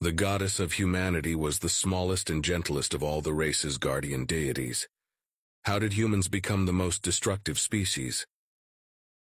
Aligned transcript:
The 0.00 0.12
goddess 0.12 0.60
of 0.60 0.74
humanity 0.74 1.34
was 1.34 1.58
the 1.58 1.68
smallest 1.68 2.30
and 2.30 2.44
gentlest 2.44 2.94
of 2.94 3.02
all 3.02 3.20
the 3.20 3.32
race's 3.32 3.78
guardian 3.78 4.26
deities. 4.26 4.86
How 5.64 5.80
did 5.80 5.94
humans 5.94 6.28
become 6.28 6.66
the 6.66 6.72
most 6.72 7.02
destructive 7.02 7.58
species? 7.58 8.24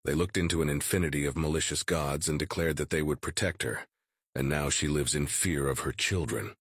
They 0.05 0.13
looked 0.13 0.37
into 0.37 0.61
an 0.61 0.69
infinity 0.69 1.25
of 1.25 1.35
malicious 1.35 1.81
gods 1.81 2.29
and 2.29 2.37
declared 2.37 2.77
that 2.77 2.91
they 2.91 3.01
would 3.01 3.21
protect 3.21 3.63
her, 3.63 3.87
and 4.35 4.47
now 4.47 4.69
she 4.69 4.87
lives 4.87 5.15
in 5.15 5.25
fear 5.25 5.67
of 5.67 5.79
her 5.79 5.91
children. 5.91 6.53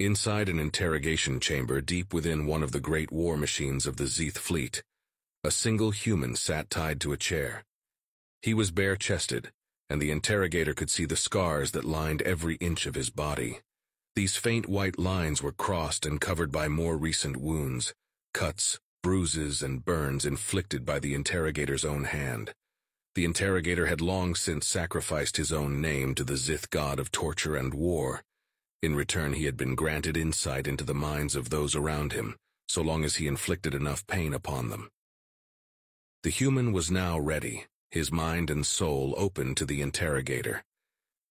Inside 0.00 0.48
an 0.48 0.58
interrogation 0.58 1.38
chamber 1.38 1.80
deep 1.80 2.12
within 2.12 2.44
one 2.44 2.64
of 2.64 2.72
the 2.72 2.80
great 2.80 3.12
war 3.12 3.36
machines 3.36 3.86
of 3.86 3.98
the 3.98 4.08
Zeeth 4.08 4.36
fleet, 4.36 4.82
a 5.44 5.52
single 5.52 5.92
human 5.92 6.34
sat 6.34 6.70
tied 6.70 7.00
to 7.02 7.12
a 7.12 7.16
chair. 7.16 7.62
He 8.42 8.52
was 8.52 8.72
bare-chested, 8.72 9.52
and 9.90 10.00
the 10.00 10.12
interrogator 10.12 10.72
could 10.72 10.88
see 10.88 11.04
the 11.04 11.16
scars 11.16 11.72
that 11.72 11.84
lined 11.84 12.22
every 12.22 12.54
inch 12.56 12.86
of 12.86 12.94
his 12.94 13.10
body. 13.10 13.58
These 14.14 14.36
faint 14.36 14.68
white 14.68 14.98
lines 14.98 15.42
were 15.42 15.52
crossed 15.52 16.06
and 16.06 16.20
covered 16.20 16.52
by 16.52 16.68
more 16.68 16.96
recent 16.96 17.36
wounds, 17.36 17.92
cuts, 18.32 18.78
bruises, 19.02 19.62
and 19.62 19.84
burns 19.84 20.24
inflicted 20.24 20.86
by 20.86 21.00
the 21.00 21.14
interrogator's 21.14 21.84
own 21.84 22.04
hand. 22.04 22.54
The 23.16 23.24
interrogator 23.24 23.86
had 23.86 24.00
long 24.00 24.36
since 24.36 24.68
sacrificed 24.68 25.36
his 25.36 25.52
own 25.52 25.80
name 25.80 26.14
to 26.14 26.24
the 26.24 26.36
Zith 26.36 26.70
god 26.70 27.00
of 27.00 27.10
torture 27.10 27.56
and 27.56 27.74
war. 27.74 28.22
In 28.82 28.94
return, 28.94 29.32
he 29.32 29.44
had 29.44 29.56
been 29.56 29.74
granted 29.74 30.16
insight 30.16 30.66
into 30.68 30.84
the 30.84 30.94
minds 30.94 31.34
of 31.34 31.50
those 31.50 31.74
around 31.74 32.12
him, 32.12 32.36
so 32.68 32.80
long 32.80 33.04
as 33.04 33.16
he 33.16 33.26
inflicted 33.26 33.74
enough 33.74 34.06
pain 34.06 34.32
upon 34.32 34.68
them. 34.68 34.88
The 36.22 36.30
human 36.30 36.72
was 36.72 36.90
now 36.90 37.18
ready, 37.18 37.66
his 37.90 38.12
mind 38.12 38.50
and 38.50 38.64
soul 38.64 39.14
open 39.16 39.54
to 39.54 39.66
the 39.66 39.82
interrogator. 39.82 40.64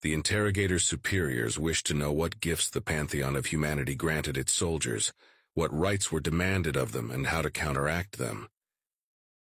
The 0.01 0.13
interrogator's 0.13 0.85
superiors 0.85 1.59
wished 1.59 1.85
to 1.87 1.93
know 1.93 2.11
what 2.11 2.39
gifts 2.39 2.69
the 2.69 2.81
pantheon 2.81 3.35
of 3.35 3.47
humanity 3.47 3.95
granted 3.95 4.37
its 4.37 4.51
soldiers, 4.51 5.13
what 5.53 5.77
rites 5.77 6.11
were 6.11 6.19
demanded 6.19 6.75
of 6.75 6.91
them, 6.91 7.11
and 7.11 7.27
how 7.27 7.41
to 7.41 7.49
counteract 7.49 8.17
them. 8.17 8.47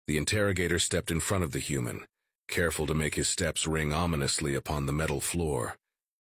The 0.06 0.16
interrogator 0.16 0.78
stepped 0.78 1.10
in 1.10 1.20
front 1.20 1.44
of 1.44 1.52
the 1.52 1.58
human, 1.58 2.06
careful 2.48 2.86
to 2.86 2.94
make 2.94 3.14
his 3.14 3.28
steps 3.28 3.66
ring 3.66 3.92
ominously 3.92 4.54
upon 4.54 4.86
the 4.86 4.92
metal 4.92 5.20
floor. 5.20 5.76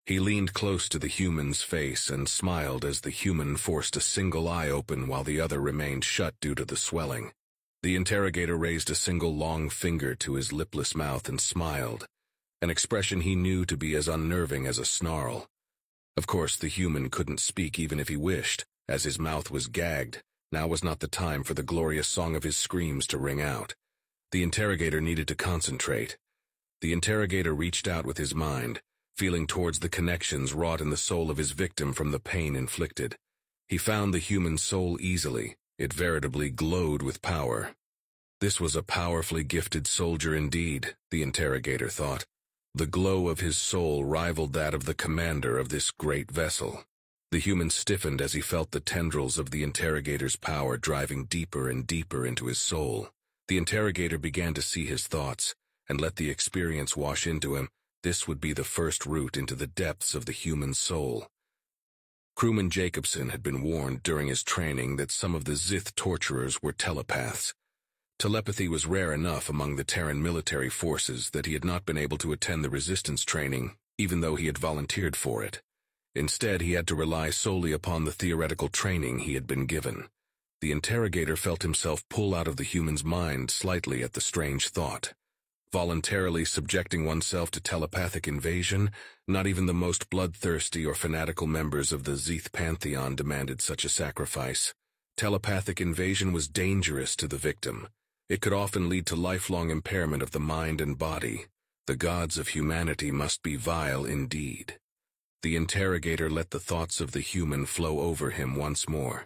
He 0.05 0.19
leaned 0.19 0.53
close 0.53 0.89
to 0.89 0.99
the 0.99 1.07
human's 1.07 1.61
face 1.61 2.09
and 2.09 2.27
smiled 2.27 2.83
as 2.83 3.01
the 3.01 3.09
human 3.09 3.55
forced 3.55 3.95
a 3.95 4.01
single 4.01 4.49
eye 4.49 4.69
open 4.69 5.07
while 5.07 5.23
the 5.23 5.39
other 5.39 5.59
remained 5.59 6.03
shut 6.03 6.35
due 6.41 6.55
to 6.55 6.65
the 6.65 6.75
swelling. 6.75 7.31
The 7.83 7.97
interrogator 7.97 8.55
raised 8.55 8.89
a 8.89 8.95
single 8.95 9.35
long 9.35 9.69
finger 9.69 10.15
to 10.15 10.35
his 10.35 10.53
lipless 10.53 10.95
mouth 10.95 11.27
and 11.27 11.39
smiled, 11.41 12.07
an 12.61 12.69
expression 12.69 13.19
he 13.19 13.35
knew 13.35 13.65
to 13.65 13.75
be 13.75 13.93
as 13.95 14.07
unnerving 14.07 14.65
as 14.65 14.79
a 14.79 14.85
snarl. 14.85 15.47
Of 16.15 16.25
course, 16.25 16.55
the 16.55 16.69
human 16.69 17.09
couldn't 17.09 17.41
speak 17.41 17.77
even 17.77 17.99
if 17.99 18.07
he 18.07 18.15
wished, 18.15 18.63
as 18.87 19.03
his 19.03 19.19
mouth 19.19 19.51
was 19.51 19.67
gagged. 19.67 20.21
Now 20.49 20.65
was 20.65 20.81
not 20.81 21.01
the 21.01 21.09
time 21.09 21.43
for 21.43 21.55
the 21.55 21.61
glorious 21.61 22.07
song 22.07 22.37
of 22.37 22.43
his 22.43 22.55
screams 22.55 23.05
to 23.07 23.17
ring 23.17 23.41
out. 23.41 23.75
The 24.31 24.43
interrogator 24.43 25.01
needed 25.01 25.27
to 25.27 25.35
concentrate. 25.35 26.17
The 26.79 26.93
interrogator 26.93 27.53
reached 27.53 27.89
out 27.89 28.05
with 28.05 28.17
his 28.17 28.33
mind, 28.33 28.79
feeling 29.17 29.45
towards 29.45 29.79
the 29.79 29.89
connections 29.89 30.53
wrought 30.53 30.79
in 30.79 30.89
the 30.89 30.95
soul 30.95 31.29
of 31.29 31.35
his 31.37 31.51
victim 31.51 31.91
from 31.91 32.11
the 32.11 32.19
pain 32.19 32.55
inflicted. 32.55 33.17
He 33.67 33.77
found 33.77 34.13
the 34.13 34.19
human 34.19 34.57
soul 34.57 34.97
easily, 35.01 35.57
it 35.77 35.93
veritably 35.93 36.49
glowed 36.49 37.01
with 37.01 37.21
power. 37.21 37.75
This 38.41 38.59
was 38.59 38.75
a 38.75 38.83
powerfully 38.83 39.43
gifted 39.43 39.87
soldier 39.87 40.35
indeed, 40.35 40.95
the 41.11 41.21
interrogator 41.21 41.89
thought. 41.89 42.25
The 42.75 42.87
glow 42.87 43.27
of 43.27 43.39
his 43.39 43.57
soul 43.57 44.03
rivaled 44.03 44.53
that 44.53 44.73
of 44.73 44.85
the 44.85 44.93
commander 44.93 45.57
of 45.57 45.69
this 45.69 45.91
great 45.91 46.31
vessel. 46.31 46.83
The 47.31 47.39
human 47.39 47.69
stiffened 47.69 48.21
as 48.21 48.33
he 48.33 48.41
felt 48.41 48.71
the 48.71 48.79
tendrils 48.79 49.37
of 49.37 49.51
the 49.51 49.63
interrogator's 49.63 50.35
power 50.35 50.77
driving 50.77 51.25
deeper 51.25 51.69
and 51.69 51.87
deeper 51.87 52.25
into 52.25 52.47
his 52.47 52.59
soul. 52.59 53.09
The 53.47 53.57
interrogator 53.57 54.17
began 54.17 54.53
to 54.53 54.61
see 54.61 54.85
his 54.85 55.07
thoughts, 55.07 55.55
and 55.89 55.99
let 55.99 56.15
the 56.15 56.29
experience 56.29 56.95
wash 56.95 57.27
into 57.27 57.55
him. 57.55 57.69
This 58.03 58.27
would 58.27 58.41
be 58.41 58.53
the 58.53 58.63
first 58.63 59.05
route 59.05 59.37
into 59.37 59.55
the 59.55 59.67
depths 59.67 60.13
of 60.13 60.25
the 60.25 60.31
human 60.31 60.73
soul. 60.73 61.27
Crewman 62.35 62.69
Jacobson 62.69 63.29
had 63.29 63.43
been 63.43 63.61
warned 63.61 64.03
during 64.03 64.27
his 64.27 64.43
training 64.43 64.97
that 64.97 65.11
some 65.11 65.35
of 65.35 65.45
the 65.45 65.55
Zith 65.55 65.95
torturers 65.95 66.61
were 66.61 66.73
telepaths. 66.73 67.53
Telepathy 68.19 68.67
was 68.67 68.85
rare 68.85 69.13
enough 69.13 69.49
among 69.49 69.75
the 69.75 69.83
Terran 69.83 70.21
military 70.21 70.69
forces 70.69 71.29
that 71.29 71.45
he 71.45 71.53
had 71.53 71.63
not 71.63 71.85
been 71.85 71.97
able 71.97 72.17
to 72.17 72.31
attend 72.31 72.63
the 72.63 72.69
resistance 72.69 73.23
training, 73.23 73.75
even 73.97 74.21
though 74.21 74.35
he 74.35 74.47
had 74.47 74.57
volunteered 74.57 75.15
for 75.15 75.43
it. 75.43 75.61
Instead, 76.15 76.61
he 76.61 76.73
had 76.73 76.87
to 76.87 76.95
rely 76.95 77.29
solely 77.29 77.71
upon 77.71 78.05
the 78.05 78.11
theoretical 78.11 78.67
training 78.67 79.19
he 79.19 79.35
had 79.35 79.47
been 79.47 79.65
given. 79.65 80.07
The 80.61 80.71
interrogator 80.71 81.35
felt 81.35 81.63
himself 81.63 82.07
pull 82.09 82.33
out 82.33 82.47
of 82.47 82.57
the 82.57 82.63
human's 82.63 83.03
mind 83.03 83.51
slightly 83.51 84.03
at 84.03 84.13
the 84.13 84.21
strange 84.21 84.69
thought. 84.69 85.13
Voluntarily 85.73 86.45
subjecting 86.45 87.03
oneself 87.03 87.49
to 87.49 87.59
telepathic 87.59 88.27
invasion, 88.27 88.91
not 89.27 89.47
even 89.47 89.65
the 89.65 89.73
most 89.73 90.07
bloodthirsty 90.11 90.85
or 90.85 90.93
fanatical 90.93 91.47
members 91.47 91.91
of 91.91 92.03
the 92.03 92.11
Zeth 92.11 92.51
pantheon 92.51 93.15
demanded 93.15 93.59
such 93.59 93.83
a 93.83 93.89
sacrifice. 93.89 94.75
Telepathic 95.17 95.81
invasion 95.81 96.31
was 96.31 96.47
dangerous 96.47 97.15
to 97.15 97.27
the 97.27 97.39
victim. 97.39 97.87
It 98.29 98.39
could 98.39 98.53
often 98.53 98.87
lead 98.87 99.07
to 99.07 99.15
lifelong 99.15 99.71
impairment 99.71 100.21
of 100.21 100.29
the 100.29 100.39
mind 100.39 100.79
and 100.79 100.95
body. 100.95 101.47
The 101.87 101.95
gods 101.95 102.37
of 102.37 102.49
humanity 102.49 103.09
must 103.09 103.41
be 103.41 103.55
vile 103.55 104.05
indeed. 104.05 104.77
The 105.41 105.55
interrogator 105.55 106.29
let 106.29 106.51
the 106.51 106.59
thoughts 106.59 107.01
of 107.01 107.13
the 107.13 107.19
human 107.19 107.65
flow 107.65 108.01
over 108.01 108.29
him 108.29 108.55
once 108.55 108.87
more. 108.87 109.25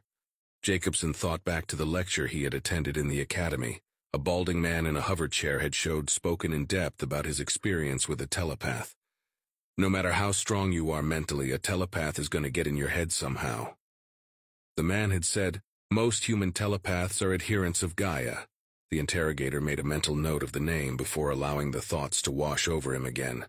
Jacobson 0.64 1.14
thought 1.14 1.44
back 1.44 1.68
to 1.68 1.76
the 1.76 1.86
lecture 1.86 2.28
he 2.28 2.44
had 2.44 2.54
attended 2.54 2.96
in 2.96 3.10
the 3.10 3.20
academy. 3.20 3.82
A 4.14 4.18
balding 4.18 4.62
man 4.62 4.86
in 4.86 4.96
a 4.96 5.02
hover 5.02 5.28
chair 5.28 5.60
had 5.60 5.76
showed 5.76 6.10
spoken 6.10 6.54
in 6.54 6.66
depth 6.66 7.04
about 7.04 7.26
his 7.26 7.42
experience 7.42 8.08
with 8.08 8.22
a 8.22 8.26
telepath. 8.26 8.96
No 9.78 9.90
matter 9.90 10.14
how 10.14 10.32
strong 10.32 10.72
you 10.72 10.92
are 10.92 11.04
mentally, 11.04 11.52
a 11.52 11.58
telepath 11.58 12.18
is 12.18 12.30
going 12.30 12.44
to 12.44 12.50
get 12.50 12.68
in 12.68 12.78
your 12.78 12.88
head 12.88 13.12
somehow. 13.12 13.76
The 14.78 14.84
man 14.84 15.12
had 15.12 15.26
said, 15.26 15.62
most 15.92 16.26
human 16.26 16.54
telepaths 16.54 17.22
are 17.22 17.34
adherents 17.34 17.84
of 17.84 17.98
Gaia. 17.98 18.46
The 18.92 19.00
interrogator 19.00 19.60
made 19.60 19.80
a 19.80 19.84
mental 19.84 20.16
note 20.16 20.42
of 20.42 20.54
the 20.54 20.62
name 20.62 20.96
before 20.96 21.30
allowing 21.30 21.72
the 21.72 21.82
thoughts 21.82 22.22
to 22.24 22.32
wash 22.32 22.68
over 22.68 22.96
him 22.96 23.06
again. 23.06 23.46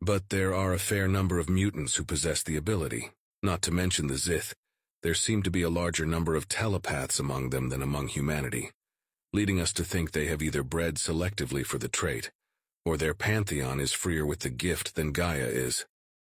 But 0.00 0.30
there 0.30 0.54
are 0.54 0.72
a 0.72 0.78
fair 0.78 1.06
number 1.06 1.38
of 1.38 1.50
mutants 1.50 1.96
who 1.96 2.04
possess 2.04 2.42
the 2.42 2.56
ability, 2.56 3.10
not 3.42 3.60
to 3.62 3.70
mention 3.70 4.06
the 4.06 4.16
Zith. 4.16 4.54
There 5.02 5.14
seem 5.14 5.42
to 5.42 5.50
be 5.50 5.62
a 5.62 5.70
larger 5.70 6.06
number 6.06 6.34
of 6.34 6.48
telepaths 6.48 7.20
among 7.20 7.50
them 7.50 7.68
than 7.68 7.82
among 7.82 8.08
humanity 8.08 8.70
leading 9.32 9.60
us 9.60 9.72
to 9.74 9.84
think 9.84 10.12
they 10.12 10.26
have 10.26 10.42
either 10.42 10.62
bred 10.62 10.94
selectively 10.94 11.64
for 11.64 11.78
the 11.78 11.88
trait, 11.88 12.30
or 12.84 12.96
their 12.96 13.14
pantheon 13.14 13.80
is 13.80 13.92
freer 13.92 14.24
with 14.24 14.40
the 14.40 14.50
gift 14.50 14.94
than 14.94 15.12
Gaia 15.12 15.46
is. 15.46 15.84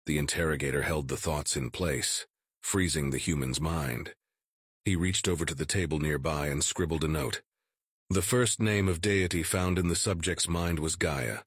The 0.06 0.18
interrogator 0.18 0.82
held 0.82 1.08
the 1.08 1.18
thoughts 1.18 1.56
in 1.56 1.70
place, 1.70 2.26
freezing 2.62 3.12
the 3.12 3.18
human's 3.18 3.62
mind. 3.62 4.14
He 4.84 4.96
reached 4.96 5.28
over 5.28 5.46
to 5.46 5.56
the 5.56 5.66
table 5.66 6.00
nearby 6.00 6.48
and 6.48 6.64
scribbled 6.64 7.04
a 7.04 7.08
note. 7.08 7.42
The 8.10 8.22
first 8.22 8.60
name 8.60 8.90
of 8.90 9.00
deity 9.00 9.44
found 9.44 9.80
in 9.80 9.88
the 9.88 9.96
subject's 9.96 10.48
mind 10.48 10.80
was 10.80 10.96
Gaia. 10.96 11.40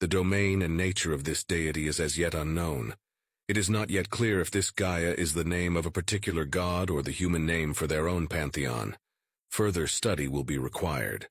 The 0.00 0.06
domain 0.06 0.62
and 0.62 0.76
nature 0.76 1.12
of 1.12 1.24
this 1.24 1.42
deity 1.42 1.88
is 1.88 1.98
as 1.98 2.18
yet 2.18 2.34
unknown. 2.34 2.94
It 3.48 3.56
is 3.56 3.70
not 3.70 3.90
yet 3.90 4.10
clear 4.10 4.40
if 4.40 4.50
this 4.50 4.70
Gaia 4.70 5.14
is 5.16 5.34
the 5.34 5.44
name 5.44 5.76
of 5.76 5.86
a 5.86 5.90
particular 5.90 6.44
god 6.44 6.90
or 6.90 7.02
the 7.02 7.10
human 7.10 7.46
name 7.46 7.74
for 7.74 7.86
their 7.86 8.08
own 8.08 8.28
pantheon. 8.28 8.96
Further 9.50 9.86
study 9.86 10.28
will 10.28 10.44
be 10.44 10.58
required. 10.58 11.28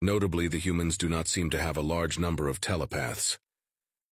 Notably, 0.00 0.48
the 0.48 0.58
humans 0.58 0.96
do 0.96 1.08
not 1.08 1.28
seem 1.28 1.50
to 1.50 1.60
have 1.60 1.76
a 1.76 1.82
large 1.82 2.18
number 2.18 2.48
of 2.48 2.60
telepaths. 2.60 3.38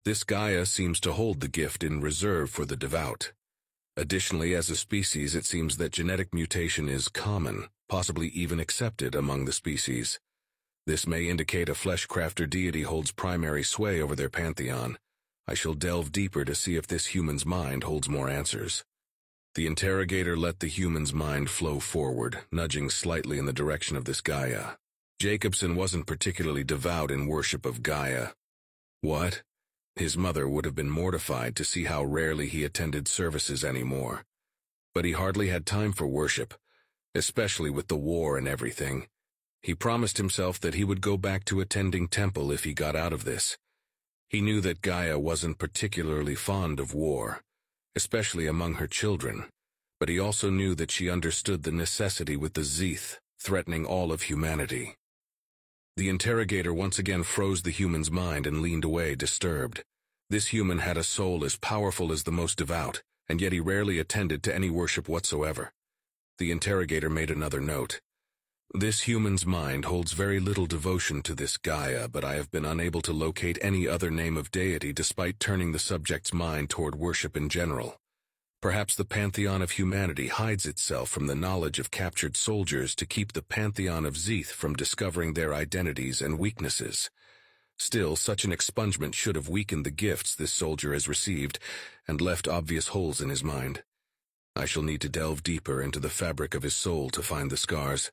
This 0.04 0.24
Gaia 0.24 0.66
seems 0.66 1.00
to 1.00 1.12
hold 1.12 1.40
the 1.40 1.48
gift 1.48 1.82
in 1.82 2.00
reserve 2.00 2.50
for 2.50 2.64
the 2.64 2.76
devout. 2.76 3.32
Additionally, 3.96 4.54
as 4.54 4.68
a 4.68 4.76
species, 4.76 5.34
it 5.34 5.44
seems 5.44 5.78
that 5.78 5.92
genetic 5.92 6.34
mutation 6.34 6.88
is 6.88 7.08
common, 7.08 7.68
possibly 7.88 8.28
even 8.28 8.60
accepted 8.60 9.14
among 9.14 9.46
the 9.46 9.52
species. 9.52 10.20
This 10.86 11.06
may 11.06 11.28
indicate 11.28 11.68
a 11.68 11.74
fleshcrafter 11.74 12.48
deity 12.48 12.82
holds 12.82 13.10
primary 13.10 13.64
sway 13.64 14.00
over 14.00 14.14
their 14.14 14.28
pantheon. 14.28 14.98
I 15.48 15.54
shall 15.54 15.74
delve 15.74 16.12
deeper 16.12 16.44
to 16.44 16.54
see 16.54 16.76
if 16.76 16.86
this 16.86 17.06
human's 17.06 17.46
mind 17.46 17.84
holds 17.84 18.08
more 18.08 18.28
answers. 18.28 18.84
The 19.56 19.66
interrogator 19.66 20.36
let 20.36 20.60
the 20.60 20.66
human's 20.66 21.14
mind 21.14 21.48
flow 21.48 21.80
forward, 21.80 22.40
nudging 22.52 22.90
slightly 22.90 23.38
in 23.38 23.46
the 23.46 23.54
direction 23.54 23.96
of 23.96 24.04
this 24.04 24.20
Gaia. 24.20 24.72
Jacobson 25.18 25.74
wasn't 25.74 26.06
particularly 26.06 26.62
devout 26.62 27.10
in 27.10 27.26
worship 27.26 27.64
of 27.64 27.82
Gaia. 27.82 28.32
What? 29.00 29.44
His 29.94 30.14
mother 30.14 30.46
would 30.46 30.66
have 30.66 30.74
been 30.74 30.90
mortified 30.90 31.56
to 31.56 31.64
see 31.64 31.84
how 31.84 32.04
rarely 32.04 32.48
he 32.48 32.64
attended 32.64 33.08
services 33.08 33.64
anymore. 33.64 34.26
But 34.92 35.06
he 35.06 35.12
hardly 35.12 35.48
had 35.48 35.64
time 35.64 35.92
for 35.92 36.06
worship, 36.06 36.52
especially 37.14 37.70
with 37.70 37.88
the 37.88 37.96
war 37.96 38.36
and 38.36 38.46
everything. 38.46 39.06
He 39.62 39.74
promised 39.74 40.18
himself 40.18 40.60
that 40.60 40.74
he 40.74 40.84
would 40.84 41.00
go 41.00 41.16
back 41.16 41.46
to 41.46 41.62
attending 41.62 42.08
temple 42.08 42.52
if 42.52 42.64
he 42.64 42.74
got 42.74 42.94
out 42.94 43.14
of 43.14 43.24
this. 43.24 43.56
He 44.28 44.42
knew 44.42 44.60
that 44.60 44.82
Gaia 44.82 45.18
wasn't 45.18 45.56
particularly 45.56 46.34
fond 46.34 46.78
of 46.78 46.92
war, 46.92 47.40
especially 47.96 48.46
among 48.46 48.74
her 48.74 48.86
children, 48.86 49.44
but 49.98 50.08
he 50.08 50.18
also 50.18 50.50
knew 50.50 50.74
that 50.74 50.90
she 50.90 51.10
understood 51.10 51.62
the 51.62 51.72
necessity 51.72 52.36
with 52.36 52.52
the 52.52 52.60
Zeeth, 52.60 53.18
threatening 53.40 53.86
all 53.86 54.12
of 54.12 54.22
humanity. 54.22 54.94
The 55.96 56.10
interrogator 56.10 56.74
once 56.74 56.98
again 56.98 57.22
froze 57.22 57.62
the 57.62 57.70
human's 57.70 58.10
mind 58.10 58.46
and 58.46 58.60
leaned 58.60 58.84
away, 58.84 59.14
disturbed. 59.14 59.82
This 60.28 60.48
human 60.48 60.80
had 60.80 60.98
a 60.98 61.02
soul 61.02 61.44
as 61.44 61.56
powerful 61.56 62.12
as 62.12 62.24
the 62.24 62.32
most 62.32 62.58
devout, 62.58 63.02
and 63.28 63.40
yet 63.40 63.52
he 63.52 63.60
rarely 63.60 63.98
attended 63.98 64.42
to 64.42 64.54
any 64.54 64.68
worship 64.68 65.08
whatsoever. 65.08 65.72
The 66.38 66.50
interrogator 66.50 67.08
made 67.08 67.30
another 67.30 67.60
note. 67.60 68.00
This 68.74 69.02
human's 69.02 69.46
mind 69.46 69.84
holds 69.84 70.12
very 70.12 70.40
little 70.40 70.66
devotion 70.66 71.22
to 71.22 71.34
this 71.34 71.56
Gaia, 71.56 72.08
but 72.08 72.24
I 72.24 72.34
have 72.34 72.50
been 72.50 72.64
unable 72.64 73.00
to 73.02 73.12
locate 73.12 73.58
any 73.62 73.86
other 73.86 74.10
name 74.10 74.36
of 74.36 74.50
deity 74.50 74.92
despite 74.92 75.38
turning 75.38 75.72
the 75.72 75.78
subject's 75.78 76.34
mind 76.34 76.68
toward 76.68 76.96
worship 76.96 77.36
in 77.36 77.48
general. 77.48 78.00
Perhaps 78.60 78.96
the 78.96 79.04
pantheon 79.04 79.62
of 79.62 79.72
humanity 79.72 80.26
hides 80.28 80.66
itself 80.66 81.08
from 81.08 81.26
the 81.26 81.34
knowledge 81.36 81.78
of 81.78 81.90
captured 81.90 82.36
soldiers 82.36 82.94
to 82.96 83.06
keep 83.06 83.32
the 83.32 83.42
pantheon 83.42 84.04
of 84.04 84.14
Zeeth 84.14 84.50
from 84.50 84.74
discovering 84.74 85.34
their 85.34 85.54
identities 85.54 86.20
and 86.20 86.38
weaknesses. 86.38 87.08
Still, 87.78 88.16
such 88.16 88.44
an 88.44 88.50
expungement 88.50 89.14
should 89.14 89.36
have 89.36 89.48
weakened 89.48 89.86
the 89.86 89.90
gifts 89.90 90.34
this 90.34 90.52
soldier 90.52 90.92
has 90.92 91.08
received 91.08 91.60
and 92.08 92.20
left 92.20 92.48
obvious 92.48 92.88
holes 92.88 93.20
in 93.20 93.28
his 93.28 93.44
mind. 93.44 93.84
I 94.56 94.64
shall 94.64 94.82
need 94.82 95.02
to 95.02 95.08
delve 95.08 95.42
deeper 95.42 95.80
into 95.80 96.00
the 96.00 96.10
fabric 96.10 96.54
of 96.54 96.62
his 96.62 96.74
soul 96.74 97.10
to 97.10 97.22
find 97.22 97.50
the 97.50 97.56
scars. 97.56 98.10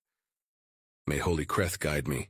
May 1.05 1.17
Holy 1.17 1.45
Creth 1.45 1.79
guide 1.79 2.07
me. 2.07 2.29